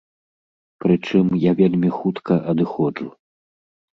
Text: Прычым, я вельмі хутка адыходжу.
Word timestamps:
Прычым, 0.83 1.25
я 1.43 1.51
вельмі 1.59 1.89
хутка 1.97 2.33
адыходжу. 2.53 3.07